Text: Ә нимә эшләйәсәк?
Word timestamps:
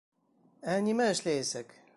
Ә 0.77 0.79
нимә 0.87 1.09
эшләйәсәк? 1.19 1.81